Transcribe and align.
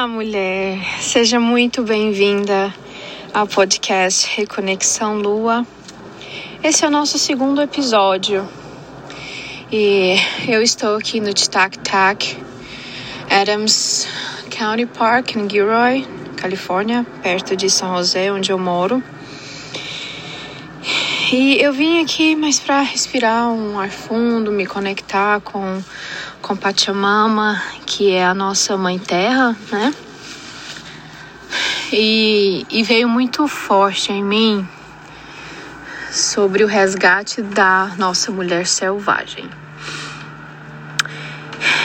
Olá, 0.00 0.08
mulher. 0.08 0.78
Seja 0.98 1.38
muito 1.38 1.82
bem-vinda 1.82 2.74
ao 3.34 3.46
podcast 3.46 4.26
Reconexão 4.34 5.18
Lua. 5.18 5.66
Esse 6.64 6.86
é 6.86 6.88
o 6.88 6.90
nosso 6.90 7.18
segundo 7.18 7.60
episódio 7.60 8.48
e 9.70 10.16
eu 10.48 10.62
estou 10.62 10.96
aqui 10.96 11.20
no 11.20 11.34
Tac 11.34 11.76
Tac, 11.80 12.34
Adams 13.28 14.08
County 14.48 14.86
Park, 14.86 15.36
em 15.36 15.46
Gilroy, 15.46 16.08
Califórnia, 16.34 17.04
perto 17.22 17.54
de 17.54 17.68
São 17.68 17.94
José, 17.98 18.32
onde 18.32 18.52
eu 18.52 18.58
moro. 18.58 19.02
E 21.30 21.60
eu 21.60 21.74
vim 21.74 22.02
aqui 22.02 22.34
mais 22.34 22.58
para 22.58 22.80
respirar 22.80 23.52
um 23.52 23.78
ar 23.78 23.90
fundo, 23.90 24.50
me 24.50 24.64
conectar 24.64 25.42
com 25.42 25.82
com 26.50 26.56
Pachamama, 26.56 27.62
que 27.86 28.10
é 28.10 28.26
a 28.26 28.34
nossa 28.34 28.76
mãe 28.76 28.98
terra, 28.98 29.56
né? 29.70 29.94
E, 31.92 32.66
e 32.68 32.82
veio 32.82 33.08
muito 33.08 33.46
forte 33.46 34.12
em 34.12 34.24
mim 34.24 34.68
sobre 36.10 36.64
o 36.64 36.66
resgate 36.66 37.40
da 37.40 37.92
nossa 37.96 38.32
mulher 38.32 38.66
selvagem. 38.66 39.48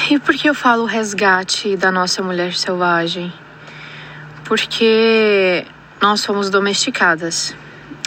E 0.09 0.17
por 0.17 0.33
que 0.33 0.49
eu 0.49 0.55
falo 0.55 0.85
resgate 0.85 1.77
da 1.77 1.91
nossa 1.91 2.23
mulher 2.23 2.55
selvagem? 2.55 3.31
Porque 4.45 5.63
nós 6.01 6.21
somos 6.21 6.49
domesticadas. 6.49 7.55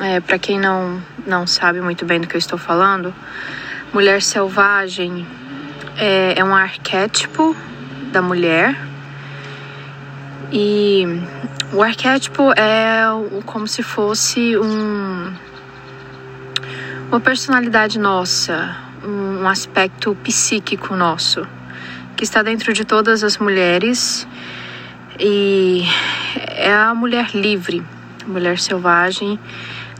É, 0.01 0.19
Para 0.19 0.41
quem 0.41 0.59
não, 0.59 1.01
não 1.25 1.47
sabe 1.47 1.81
muito 1.81 2.05
bem 2.05 2.21
do 2.21 2.27
que 2.27 2.35
eu 2.35 2.41
estou 2.41 2.59
falando, 2.59 3.15
mulher 3.93 4.21
selvagem 4.21 5.25
é, 5.99 6.39
é 6.39 6.45
um 6.45 6.55
arquétipo 6.55 7.57
da 8.13 8.23
mulher. 8.23 8.75
E 10.53 11.05
o 11.73 11.83
arquétipo 11.83 12.53
é 12.53 13.03
como 13.45 13.67
se 13.67 13.83
fosse 13.83 14.57
um, 14.57 15.35
uma 17.09 17.21
personalidade 17.21 17.99
nossa, 17.99 18.77
um 19.05 19.47
aspecto 19.49 20.15
psíquico 20.23 20.95
nosso, 20.95 21.47
que 22.17 22.23
está 22.23 22.43
dentro 22.43 22.73
de 22.73 22.85
todas 22.85 23.25
as 23.25 23.37
mulheres. 23.37 24.27
E 25.19 25.83
é 26.37 26.73
a 26.73 26.95
mulher 26.95 27.35
livre, 27.35 27.85
a 28.25 28.29
mulher 28.29 28.59
selvagem, 28.61 29.39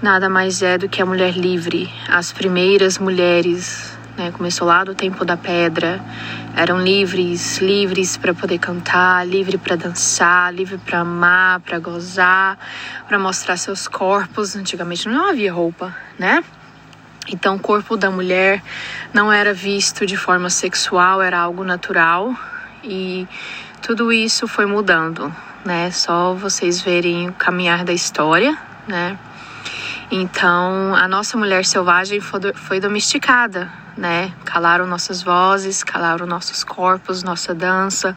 nada 0.01 0.29
mais 0.29 0.63
é 0.63 0.79
do 0.79 0.89
que 0.89 1.03
a 1.03 1.07
mulher 1.07 1.37
livre, 1.37 1.93
as 2.09 2.33
primeiras 2.33 2.99
mulheres 2.99 3.98
né? 4.19 4.33
Começou 4.33 4.67
lá 4.67 4.83
do 4.83 4.95
tempo 4.95 5.25
da 5.25 5.37
pedra. 5.37 6.05
Eram 6.57 6.83
livres, 6.83 7.59
livres 7.59 8.17
para 8.17 8.35
poder 8.35 8.59
cantar, 8.59 9.27
livre 9.27 9.57
para 9.57 9.77
dançar, 9.77 10.53
livre 10.53 10.77
para 10.77 11.01
amar, 11.01 11.61
para 11.61 11.79
gozar, 11.79 12.59
para 13.07 13.19
mostrar 13.19 13.57
seus 13.57 13.87
corpos. 13.87 14.57
Antigamente 14.57 15.09
não 15.09 15.31
havia 15.31 15.53
roupa, 15.53 15.95
né? 16.19 16.43
Então, 17.31 17.57
o 17.57 17.61
corpo 17.61 17.97
da 17.97 18.11
mulher 18.11 18.63
não 19.13 19.33
era 19.33 19.55
visto 19.55 20.05
de 20.05 20.17
forma 20.17 20.51
sexual, 20.51 21.23
era 21.23 21.39
algo 21.39 21.63
natural 21.63 22.35
e 22.83 23.29
tudo 23.83 24.11
isso 24.11 24.49
foi 24.49 24.67
mudando, 24.67 25.33
né? 25.65 25.91
Só 25.91 26.35
vocês 26.35 26.81
verem 26.81 27.29
o 27.29 27.33
caminhar 27.35 27.85
da 27.85 27.93
história, 27.93 28.57
né? 28.87 29.19
Então, 30.11 30.95
a 30.95 31.07
nossa 31.07 31.37
mulher 31.37 31.67
selvagem 31.67 32.19
foi 32.19 32.81
domesticada, 32.81 33.71
né? 33.99 34.33
Calaram 34.45 34.87
nossas 34.87 35.23
vozes, 35.23 35.83
calaram 35.83 36.25
nossos 36.25 36.63
corpos, 36.63 37.25
nossa 37.25 37.53
dança, 37.53 38.17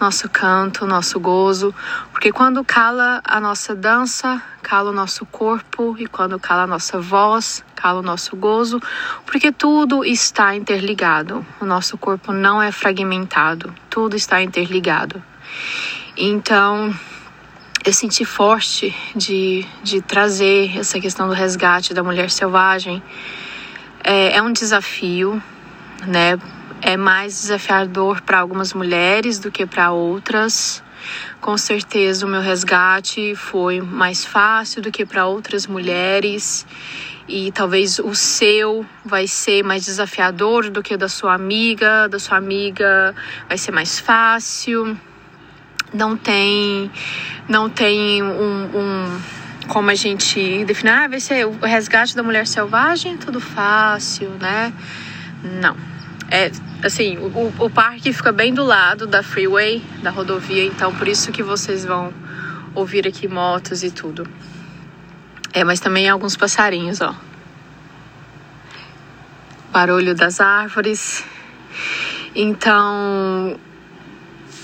nosso 0.00 0.28
canto, 0.28 0.86
nosso 0.86 1.20
gozo, 1.20 1.74
porque 2.12 2.32
quando 2.32 2.64
cala 2.64 3.20
a 3.22 3.38
nossa 3.38 3.74
dança, 3.74 4.42
cala 4.62 4.90
o 4.90 4.92
nosso 4.92 5.26
corpo, 5.26 5.96
e 5.98 6.06
quando 6.06 6.38
cala 6.38 6.62
a 6.62 6.66
nossa 6.66 6.98
voz, 6.98 7.62
cala 7.76 8.00
o 8.00 8.02
nosso 8.02 8.34
gozo, 8.36 8.80
porque 9.26 9.52
tudo 9.52 10.02
está 10.04 10.56
interligado. 10.56 11.44
O 11.60 11.66
nosso 11.66 11.98
corpo 11.98 12.32
não 12.32 12.62
é 12.62 12.72
fragmentado, 12.72 13.74
tudo 13.90 14.16
está 14.16 14.40
interligado. 14.40 15.22
Então, 16.16 16.94
eu 17.84 17.92
senti 17.92 18.24
forte 18.24 18.96
de, 19.14 19.66
de 19.82 20.00
trazer 20.00 20.78
essa 20.78 20.98
questão 20.98 21.28
do 21.28 21.34
resgate 21.34 21.92
da 21.92 22.02
mulher 22.02 22.30
selvagem 22.30 23.02
é, 24.02 24.36
é 24.36 24.42
um 24.42 24.52
desafio, 24.52 25.42
né? 26.06 26.38
É 26.80 26.96
mais 26.96 27.40
desafiador 27.42 28.20
para 28.20 28.38
algumas 28.38 28.72
mulheres 28.72 29.38
do 29.38 29.50
que 29.50 29.66
para 29.66 29.90
outras. 29.90 30.82
Com 31.40 31.56
certeza, 31.56 32.26
o 32.26 32.28
meu 32.28 32.40
resgate 32.40 33.34
foi 33.34 33.80
mais 33.80 34.24
fácil 34.24 34.82
do 34.82 34.90
que 34.90 35.04
para 35.04 35.26
outras 35.26 35.66
mulheres. 35.66 36.66
E 37.26 37.52
talvez 37.52 37.98
o 37.98 38.14
seu 38.14 38.86
vai 39.04 39.26
ser 39.26 39.62
mais 39.62 39.84
desafiador 39.84 40.70
do 40.70 40.82
que 40.82 40.94
o 40.94 40.98
da 40.98 41.08
sua 41.08 41.34
amiga, 41.34 42.08
da 42.08 42.18
sua 42.18 42.38
amiga 42.38 43.14
vai 43.46 43.58
ser 43.58 43.70
mais 43.70 43.98
fácil. 43.98 44.96
Não 45.92 46.16
tem, 46.16 46.90
não 47.48 47.68
tem 47.68 48.22
um, 48.22 48.70
um 48.74 49.20
como 49.68 49.90
a 49.90 49.94
gente 49.94 50.64
define, 50.64 50.90
ah, 50.90 51.08
vai 51.08 51.20
ser 51.20 51.46
o 51.46 51.52
resgate 51.60 52.16
da 52.16 52.22
mulher 52.22 52.46
selvagem, 52.46 53.16
tudo 53.16 53.40
fácil, 53.40 54.30
né? 54.40 54.72
Não. 55.60 55.76
É 56.30 56.50
assim, 56.82 57.16
o, 57.18 57.64
o 57.64 57.70
parque 57.70 58.12
fica 58.12 58.32
bem 58.32 58.52
do 58.52 58.64
lado 58.64 59.06
da 59.06 59.22
freeway, 59.22 59.82
da 60.02 60.10
rodovia, 60.10 60.64
então 60.64 60.94
por 60.94 61.08
isso 61.08 61.30
que 61.32 61.42
vocês 61.42 61.84
vão 61.84 62.12
ouvir 62.74 63.06
aqui 63.06 63.28
motos 63.28 63.82
e 63.82 63.90
tudo. 63.90 64.28
É, 65.52 65.64
mas 65.64 65.80
também 65.80 66.08
alguns 66.08 66.36
passarinhos, 66.36 67.00
ó. 67.00 67.14
Barulho 69.72 70.14
das 70.14 70.40
árvores. 70.40 71.24
Então, 72.34 73.58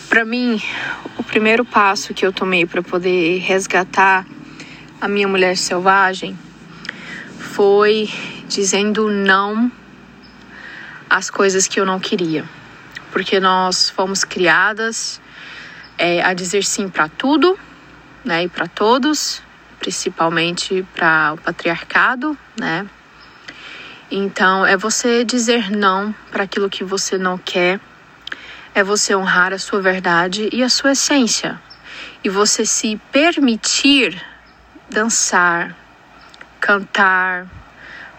para 0.08 0.24
mim, 0.24 0.60
o 1.18 1.22
primeiro 1.22 1.64
passo 1.64 2.14
que 2.14 2.24
eu 2.24 2.32
tomei 2.32 2.66
para 2.66 2.82
poder 2.82 3.38
resgatar 3.38 4.26
a 5.04 5.08
minha 5.08 5.28
mulher 5.28 5.54
selvagem 5.54 6.34
foi 7.38 8.08
dizendo 8.48 9.10
não 9.10 9.70
às 11.10 11.28
coisas 11.28 11.68
que 11.68 11.78
eu 11.78 11.84
não 11.84 12.00
queria. 12.00 12.42
Porque 13.12 13.38
nós 13.38 13.90
fomos 13.90 14.24
criadas 14.24 15.20
é, 15.98 16.22
a 16.22 16.32
dizer 16.32 16.64
sim 16.64 16.88
para 16.88 17.06
tudo, 17.06 17.58
né, 18.24 18.44
e 18.44 18.48
para 18.48 18.66
todos, 18.66 19.42
principalmente 19.78 20.82
para 20.94 21.34
o 21.34 21.36
patriarcado, 21.36 22.34
né? 22.58 22.86
Então, 24.10 24.64
é 24.64 24.74
você 24.74 25.22
dizer 25.22 25.70
não 25.70 26.14
para 26.30 26.44
aquilo 26.44 26.70
que 26.70 26.82
você 26.82 27.18
não 27.18 27.36
quer, 27.36 27.78
é 28.74 28.82
você 28.82 29.14
honrar 29.14 29.52
a 29.52 29.58
sua 29.58 29.82
verdade 29.82 30.48
e 30.50 30.62
a 30.62 30.70
sua 30.70 30.92
essência, 30.92 31.60
e 32.24 32.30
você 32.30 32.64
se 32.64 32.98
permitir 33.12 34.32
dançar, 34.94 35.76
cantar, 36.60 37.48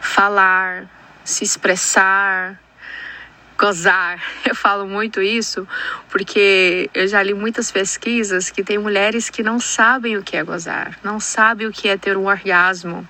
falar, 0.01 0.85
se 1.23 1.45
expressar, 1.45 2.59
gozar. 3.57 4.21
Eu 4.45 4.53
falo 4.53 4.85
muito 4.85 5.21
isso 5.21 5.65
porque 6.09 6.89
eu 6.93 7.07
já 7.07 7.23
li 7.23 7.33
muitas 7.33 7.71
pesquisas 7.71 8.49
que 8.49 8.61
tem 8.63 8.77
mulheres 8.77 9.29
que 9.29 9.41
não 9.41 9.59
sabem 9.59 10.17
o 10.17 10.23
que 10.23 10.35
é 10.35 10.43
gozar, 10.43 10.99
não 11.01 11.19
sabem 11.19 11.65
o 11.65 11.71
que 11.71 11.87
é 11.87 11.97
ter 11.97 12.17
um 12.17 12.27
orgasmo. 12.27 13.07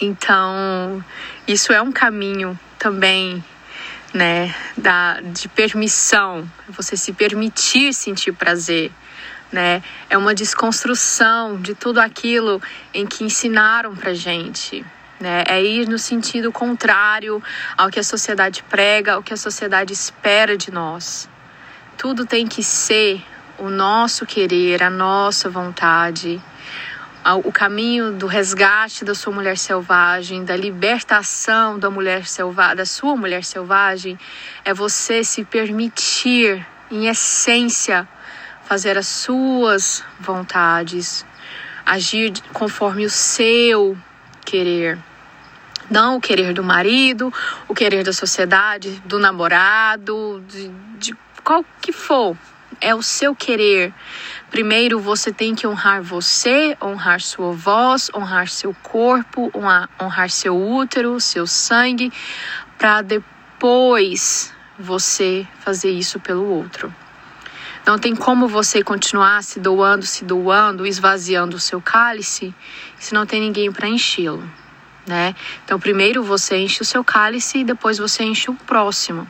Então, 0.00 1.04
isso 1.46 1.72
é 1.72 1.82
um 1.82 1.92
caminho 1.92 2.58
também, 2.78 3.44
né, 4.14 4.54
da 4.76 5.20
de 5.20 5.48
permissão, 5.48 6.48
você 6.68 6.96
se 6.96 7.12
permitir 7.12 7.92
sentir 7.92 8.32
prazer 8.32 8.90
né? 9.50 9.82
É 10.08 10.16
uma 10.16 10.34
desconstrução 10.34 11.60
de 11.60 11.74
tudo 11.74 12.00
aquilo 12.00 12.60
em 12.92 13.06
que 13.06 13.24
ensinaram 13.24 13.94
pra 13.96 14.12
gente. 14.14 14.84
Né? 15.20 15.42
É 15.48 15.62
ir 15.62 15.88
no 15.88 15.98
sentido 15.98 16.52
contrário 16.52 17.42
ao 17.76 17.90
que 17.90 17.98
a 17.98 18.04
sociedade 18.04 18.62
prega, 18.64 19.14
ao 19.14 19.22
que 19.22 19.34
a 19.34 19.36
sociedade 19.36 19.92
espera 19.92 20.56
de 20.56 20.70
nós. 20.70 21.28
Tudo 21.96 22.24
tem 22.24 22.46
que 22.46 22.62
ser 22.62 23.20
o 23.58 23.68
nosso 23.68 24.24
querer, 24.24 24.82
a 24.82 24.90
nossa 24.90 25.50
vontade. 25.50 26.40
O 27.44 27.50
caminho 27.50 28.12
do 28.12 28.26
resgate 28.26 29.04
da 29.04 29.14
sua 29.14 29.32
mulher 29.32 29.58
selvagem, 29.58 30.44
da 30.44 30.56
libertação 30.56 31.78
da 31.78 31.90
mulher 31.90 32.24
selvagem, 32.26 32.76
da 32.76 32.86
sua 32.86 33.16
mulher 33.16 33.44
selvagem, 33.44 34.18
é 34.64 34.72
você 34.72 35.24
se 35.24 35.44
permitir, 35.44 36.64
em 36.90 37.06
essência, 37.08 38.08
fazer 38.68 38.98
as 38.98 39.06
suas 39.06 40.04
vontades, 40.20 41.24
agir 41.86 42.34
conforme 42.52 43.06
o 43.06 43.10
seu 43.10 43.96
querer. 44.44 44.98
Não 45.90 46.16
o 46.16 46.20
querer 46.20 46.52
do 46.52 46.62
marido, 46.62 47.32
o 47.66 47.74
querer 47.74 48.04
da 48.04 48.12
sociedade, 48.12 49.02
do 49.06 49.18
namorado, 49.18 50.44
de, 50.46 50.68
de 50.98 51.16
qual 51.42 51.64
que 51.80 51.92
for, 51.92 52.36
é 52.78 52.94
o 52.94 53.00
seu 53.00 53.34
querer. 53.34 53.90
Primeiro 54.50 55.00
você 55.00 55.32
tem 55.32 55.54
que 55.54 55.66
honrar 55.66 56.02
você, 56.02 56.76
honrar 56.82 57.22
sua 57.22 57.52
voz, 57.52 58.10
honrar 58.14 58.48
seu 58.48 58.76
corpo, 58.82 59.50
honrar, 59.54 59.88
honrar 59.98 60.28
seu 60.28 60.54
útero, 60.54 61.18
seu 61.20 61.46
sangue, 61.46 62.12
para 62.76 63.00
depois 63.00 64.52
você 64.78 65.48
fazer 65.58 65.90
isso 65.90 66.20
pelo 66.20 66.44
outro. 66.44 66.94
Não 67.88 67.98
tem 67.98 68.14
como 68.14 68.46
você 68.46 68.82
continuar 68.82 69.42
se 69.42 69.58
doando, 69.58 70.04
se 70.04 70.22
doando, 70.22 70.86
esvaziando 70.86 71.56
o 71.56 71.58
seu 71.58 71.80
cálice, 71.80 72.54
se 72.98 73.14
não 73.14 73.24
tem 73.24 73.40
ninguém 73.40 73.72
para 73.72 73.88
enchê-lo, 73.88 74.46
né? 75.06 75.34
Então, 75.64 75.80
primeiro 75.80 76.22
você 76.22 76.58
enche 76.58 76.82
o 76.82 76.84
seu 76.84 77.02
cálice 77.02 77.60
e 77.60 77.64
depois 77.64 77.96
você 77.96 78.24
enche 78.24 78.50
o 78.50 78.54
próximo. 78.54 79.26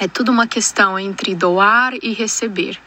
É 0.00 0.08
tudo 0.08 0.32
uma 0.32 0.46
questão 0.46 0.98
entre 0.98 1.34
doar 1.34 1.92
e 2.02 2.14
receber. 2.14 2.80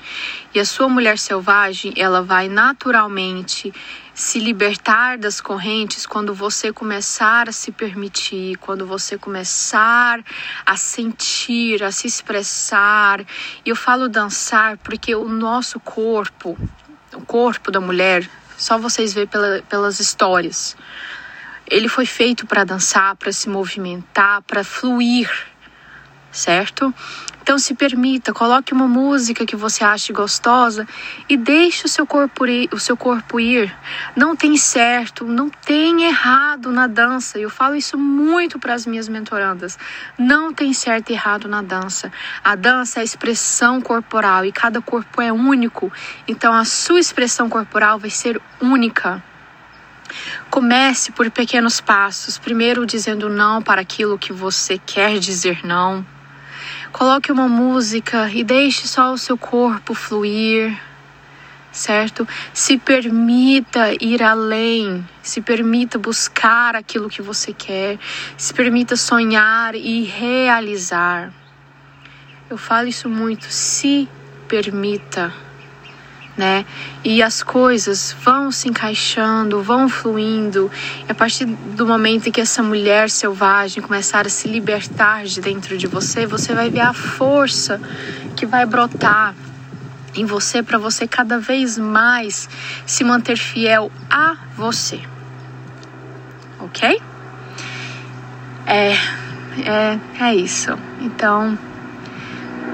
E 0.54 0.60
a 0.60 0.66
sua 0.66 0.90
mulher 0.90 1.20
selvagem, 1.20 1.94
ela 1.96 2.24
vai 2.24 2.50
naturalmente 2.50 3.72
se 4.14 4.40
libertar 4.40 5.18
das 5.18 5.40
correntes 5.40 6.06
quando 6.06 6.34
você 6.34 6.74
começar 6.74 7.48
a 7.48 7.52
se 7.52 7.72
permitir, 7.72 8.58
quando 8.58 8.88
você 8.88 9.18
começar 9.18 10.24
a 10.66 10.76
sentir, 10.76 11.84
a 11.84 11.92
se 11.92 12.08
expressar. 12.08 13.22
E 13.64 13.70
eu 13.70 13.76
falo 13.76 14.10
dançar 14.10 14.78
porque 14.78 15.14
o 15.14 15.28
nosso 15.28 15.80
corpo, 15.80 16.58
o 17.14 17.22
corpo 17.22 17.70
da 17.70 17.80
mulher, 17.80 18.28
só 18.58 18.80
vocês 18.80 19.14
vê 19.14 19.28
pela, 19.28 19.62
pelas 19.70 20.00
histórias. 20.00 20.76
Ele 21.68 21.88
foi 21.88 22.06
feito 22.06 22.48
para 22.48 22.64
dançar, 22.64 23.16
para 23.16 23.32
se 23.32 23.48
movimentar, 23.48 24.42
para 24.42 24.64
fluir 24.64 25.30
certo? 26.36 26.94
Então 27.42 27.60
se 27.60 27.76
permita, 27.76 28.34
coloque 28.34 28.74
uma 28.74 28.88
música 28.88 29.46
que 29.46 29.56
você 29.56 29.84
ache 29.84 30.12
gostosa 30.12 30.88
e 31.30 31.38
deixe 31.38 31.86
o 31.86 31.88
seu 31.88 32.06
corpo 32.06 32.46
ir, 32.48 32.68
o 32.74 32.80
seu 32.80 32.98
corpo 32.98 33.40
ir. 33.40 33.72
Não 34.16 34.36
tem 34.36 34.58
certo, 34.58 35.26
não 35.26 35.48
tem 35.48 36.06
errado 36.06 36.72
na 36.72 36.88
dança. 36.88 37.38
Eu 37.38 37.52
falo 37.52 37.76
isso 37.76 38.00
muito 38.00 38.58
para 38.58 38.74
as 38.74 38.88
minhas 38.88 39.08
mentorandas. 39.08 39.78
Não 40.18 40.52
tem 40.52 40.74
certo 40.74 41.12
e 41.12 41.14
errado 41.14 41.48
na 41.48 41.62
dança. 41.62 42.12
A 42.44 42.56
dança 42.56 43.00
é 43.00 43.02
a 43.02 43.04
expressão 43.04 43.80
corporal 43.80 44.44
e 44.44 44.52
cada 44.52 44.82
corpo 44.82 45.22
é 45.22 45.32
único. 45.32 45.94
Então 46.28 46.52
a 46.52 46.66
sua 46.66 47.00
expressão 47.00 47.48
corporal 47.48 48.00
vai 48.00 48.10
ser 48.10 48.42
única. 48.60 49.24
Comece 50.50 51.12
por 51.12 51.30
pequenos 51.30 51.80
passos, 51.80 52.40
primeiro 52.40 52.88
dizendo 52.88 53.30
não 53.30 53.62
para 53.62 53.82
aquilo 53.82 54.18
que 54.18 54.34
você 54.34 54.80
quer 54.80 55.20
dizer 55.20 55.64
não. 55.64 56.15
Coloque 56.98 57.30
uma 57.30 57.50
música 57.50 58.30
e 58.30 58.42
deixe 58.42 58.88
só 58.88 59.12
o 59.12 59.18
seu 59.18 59.38
corpo 59.38 59.94
fluir, 59.94 60.82
certo? 61.70 62.26
Se 62.54 62.78
permita 62.78 63.92
ir 64.00 64.24
além, 64.24 65.06
se 65.22 65.42
permita 65.42 66.00
buscar 66.00 66.74
aquilo 66.74 67.10
que 67.10 67.22
você 67.22 67.52
quer, 67.52 68.00
se 68.38 68.54
permita 68.54 68.96
sonhar 68.96 69.76
e 69.76 70.04
realizar. 70.04 71.34
Eu 72.50 72.58
falo 72.58 72.88
isso 72.88 73.10
muito, 73.10 73.44
se 73.50 74.08
permita 74.48 75.34
né? 76.38 76.66
E 77.04 77.24
as 77.24 77.42
coisas 77.42 78.16
vão 78.22 78.52
se 78.52 78.68
encaixando, 78.68 79.62
vão 79.62 79.88
fluindo. 79.88 80.70
E 81.08 81.12
a 81.12 81.16
partir 81.16 81.46
do 81.46 81.86
momento 81.86 82.28
em 82.28 82.32
que 82.32 82.42
essa 82.42 82.62
mulher 82.62 83.10
selvagem 83.10 83.82
começar 83.82 84.26
a 84.26 84.30
se 84.30 84.48
libertar 84.48 85.26
de 85.26 85.40
dentro 85.40 85.78
de 85.78 85.88
você, 85.88 86.26
você 86.26 86.54
vai 86.54 86.70
ver 86.70 86.82
a 86.82 86.94
força 86.94 87.80
que 88.36 88.46
vai 88.46 88.66
brotar 88.66 89.34
em 90.14 90.26
você 90.26 90.64
para 90.64 90.78
você 90.78 91.08
cada 91.08 91.40
vez 91.40 91.78
mais 91.78 92.50
se 92.86 93.04
manter 93.04 93.38
fiel 93.38 93.92
a 94.10 94.36
você. 94.56 95.00
OK? 96.60 97.02
É, 98.66 98.94
é, 99.64 100.00
é 100.20 100.36
isso. 100.36 100.78
Então, 101.00 101.58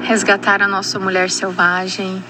resgatar 0.02 0.62
a 0.62 0.68
nossa 0.68 1.00
mulher 1.00 1.30
selvagem 1.30 2.24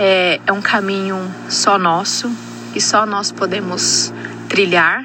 é, 0.00 0.40
é 0.46 0.52
um 0.52 0.62
caminho 0.62 1.18
só 1.48 1.76
nosso 1.76 2.30
e 2.72 2.80
só 2.80 3.04
nós 3.04 3.32
podemos 3.32 4.14
trilhar. 4.48 5.04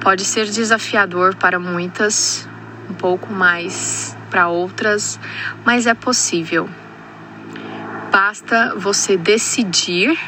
Pode 0.00 0.24
ser 0.24 0.46
desafiador 0.46 1.34
para 1.34 1.58
muitas, 1.58 2.48
um 2.88 2.94
pouco 2.94 3.30
mais 3.30 4.16
para 4.30 4.48
outras, 4.48 5.20
mas 5.66 5.86
é 5.86 5.92
possível. 5.92 6.66
Basta 8.10 8.74
você 8.74 9.18
decidir 9.18 10.18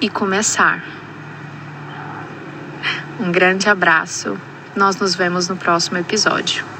e 0.00 0.08
começar. 0.08 0.84
Um 3.18 3.32
grande 3.32 3.68
abraço. 3.68 4.38
Nós 4.76 4.96
nos 4.96 5.16
vemos 5.16 5.48
no 5.48 5.56
próximo 5.56 5.98
episódio. 5.98 6.71